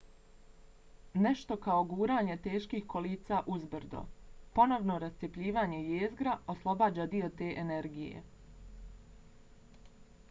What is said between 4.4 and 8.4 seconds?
ponovno rascjepljivanje jezgra oslobađa dio te energije